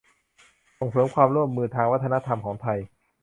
[0.79, 2.79] ส่งเสริมความร่วมมือทางวัฒนธรรมของไทย